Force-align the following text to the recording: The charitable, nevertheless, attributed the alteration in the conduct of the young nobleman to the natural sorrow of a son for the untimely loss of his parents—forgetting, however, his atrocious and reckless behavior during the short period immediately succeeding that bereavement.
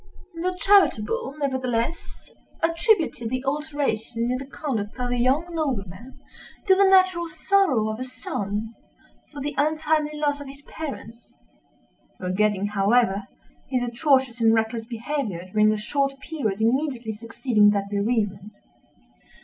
The 0.33 0.57
charitable, 0.59 1.35
nevertheless, 1.37 2.27
attributed 2.63 3.29
the 3.29 3.45
alteration 3.45 4.31
in 4.31 4.37
the 4.39 4.47
conduct 4.47 4.97
of 4.99 5.09
the 5.11 5.19
young 5.19 5.45
nobleman 5.53 6.19
to 6.65 6.73
the 6.73 6.89
natural 6.89 7.27
sorrow 7.27 7.87
of 7.87 7.99
a 7.99 8.03
son 8.03 8.73
for 9.31 9.41
the 9.41 9.53
untimely 9.59 10.13
loss 10.17 10.41
of 10.41 10.47
his 10.47 10.63
parents—forgetting, 10.63 12.69
however, 12.69 13.27
his 13.69 13.83
atrocious 13.83 14.41
and 14.41 14.55
reckless 14.55 14.85
behavior 14.85 15.47
during 15.51 15.69
the 15.69 15.77
short 15.77 16.19
period 16.19 16.61
immediately 16.61 17.13
succeeding 17.13 17.69
that 17.69 17.87
bereavement. 17.91 18.57